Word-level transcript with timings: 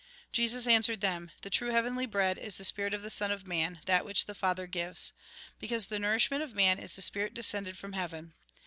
Jesus 0.31 0.65
answered 0.65 0.99
them:" 1.01 1.29
The 1.43 1.51
true 1.51 1.69
heavenly 1.69 2.07
bread 2.07 2.39
is 2.39 2.57
the 2.57 2.65
spirit 2.65 2.95
of 2.95 3.03
the 3.03 3.11
Son 3.11 3.29
of 3.29 3.45
Man, 3.45 3.81
that 3.85 4.03
which 4.03 4.25
the 4.25 4.33
Father 4.33 4.65
gives. 4.65 5.13
Because 5.59 5.85
the 5.85 5.99
nourishment 5.99 6.41
of 6.41 6.55
man 6.55 6.79
is 6.79 6.95
the 6.95 7.03
spirit 7.03 7.35
descended 7.35 7.77
from 7.77 7.93
heaven. 7.93 8.33